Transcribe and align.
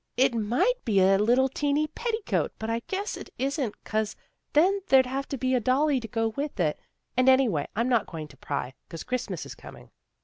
"It 0.27 0.33
might 0.33 0.83
be 0.83 0.99
a 0.99 1.19
little 1.19 1.47
teenty 1.47 1.85
petticoat, 1.93 2.53
but 2.57 2.71
I 2.71 2.79
guess 2.87 3.15
it 3.15 3.29
isn't 3.37 3.83
'cause 3.83 4.15
then 4.53 4.79
there'd 4.87 5.05
have 5.05 5.27
to 5.27 5.37
be 5.37 5.53
a 5.53 5.59
dolly 5.59 5.99
to 5.99 6.07
go 6.07 6.29
with 6.29 6.59
it. 6.59 6.79
And, 7.15 7.29
anyway, 7.29 7.67
I'm 7.75 7.87
not 7.87 8.07
going 8.07 8.27
to 8.29 8.37
pry, 8.37 8.73
'cause 8.89 9.03
Christmas 9.03 9.45
is 9.45 9.53
coming." 9.53 9.91